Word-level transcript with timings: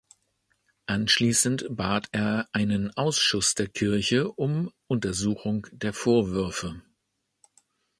Anschließend 0.87 1.67
bat 1.69 2.07
er 2.11 2.49
einen 2.53 2.89
Ausschuss 2.97 3.53
der 3.53 3.67
Kirche 3.67 4.31
um 4.31 4.71
Untersuchung 4.87 5.67
der 5.73 5.93
Vorwürfe. 5.93 6.81